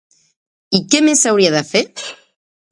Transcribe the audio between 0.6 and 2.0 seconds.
I què més s'hauria de fer?